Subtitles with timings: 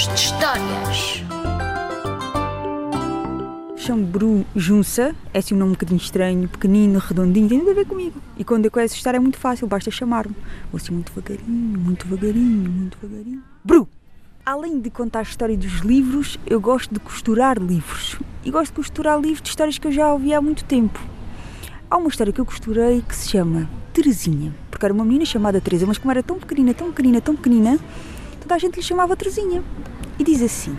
[0.00, 1.24] Contos de Histórias.
[3.76, 7.74] Chamo Bru Junça, é assim um nome um bocadinho estranho, pequenino, redondinho, tem nada a
[7.74, 8.18] ver comigo.
[8.38, 10.34] E quando eu quero assustar é muito fácil, basta chamar-me.
[10.72, 13.42] Vou assim muito devagarinho, muito devagarinho, muito devagarinho.
[13.62, 13.86] Bru!
[14.46, 18.18] Além de contar a história dos livros, eu gosto de costurar livros.
[18.42, 20.98] E gosto de costurar livros de histórias que eu já ouvi há muito tempo.
[21.90, 25.60] Há uma história que eu costurei que se chama Terezinha, porque era uma menina chamada
[25.60, 27.78] Teresa, mas como era tão pequenina, tão pequenina, tão pequenina,
[28.40, 29.62] toda a gente lhe chamava Terezinha.
[30.20, 30.76] E diz assim: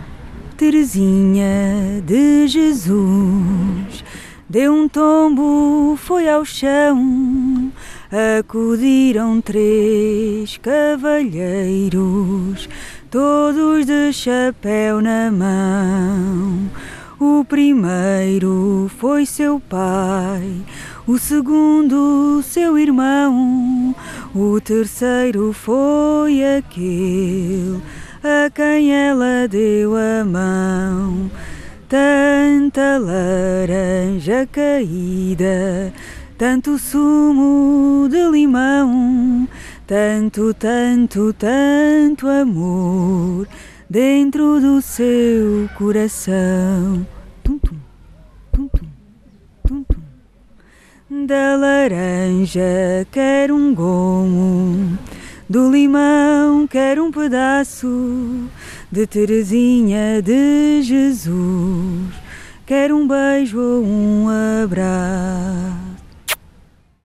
[0.56, 4.04] Terezinha de Jesus
[4.48, 7.72] deu um tombo, foi ao chão.
[8.38, 11.98] Acudiram três cavalheiros,
[13.10, 16.70] todos de chapéu na mão.
[17.18, 20.62] O primeiro foi seu pai,
[21.04, 23.92] o segundo seu irmão,
[24.32, 27.82] o terceiro foi aquele
[28.22, 31.30] a quem ela deu a mão.
[31.88, 35.92] Tanta laranja caída,
[36.38, 39.46] tanto sumo de limão,
[39.86, 43.46] tanto, tanto, tanto amor
[43.90, 47.06] dentro do seu coração.
[47.42, 47.76] Tum, tum,
[48.52, 48.68] tum,
[49.66, 50.02] tum, tum.
[51.26, 54.61] Da laranja quer um gomo
[55.48, 58.48] do limão quero um pedaço
[58.90, 62.14] de Terezinha de Jesus.
[62.64, 64.28] Quero um beijo ou um
[64.62, 65.81] abraço.